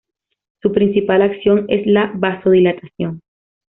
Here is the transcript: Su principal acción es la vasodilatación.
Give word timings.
Su 0.63 0.71
principal 0.71 1.21
acción 1.21 1.65
es 1.67 1.85
la 1.85 2.11
vasodilatación. 2.15 3.21